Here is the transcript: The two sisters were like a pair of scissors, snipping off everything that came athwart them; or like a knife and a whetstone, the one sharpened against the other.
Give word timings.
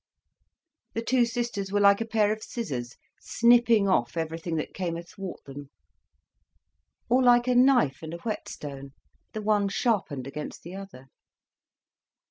The 0.95 1.03
two 1.03 1.25
sisters 1.27 1.71
were 1.71 1.79
like 1.79 2.01
a 2.01 2.07
pair 2.07 2.33
of 2.33 2.41
scissors, 2.41 2.95
snipping 3.19 3.87
off 3.87 4.17
everything 4.17 4.55
that 4.55 4.73
came 4.73 4.97
athwart 4.97 5.43
them; 5.45 5.69
or 7.07 7.21
like 7.21 7.47
a 7.47 7.53
knife 7.53 8.01
and 8.01 8.15
a 8.15 8.21
whetstone, 8.25 8.93
the 9.33 9.43
one 9.43 9.69
sharpened 9.69 10.25
against 10.25 10.63
the 10.63 10.73
other. 10.73 11.05